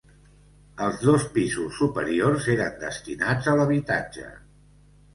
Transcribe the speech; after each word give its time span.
Els 0.85 0.97
dos 1.07 1.25
pisos 1.35 1.77
superiors 1.83 2.49
eren 2.57 2.83
destinats 2.87 3.55
a 3.55 3.57
l'habitatge. 3.63 4.31